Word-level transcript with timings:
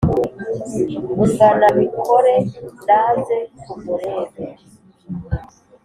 ungana 1.23 1.67
mikore 1.79 2.35
naze 2.87 3.37
tumurebe 3.63 4.45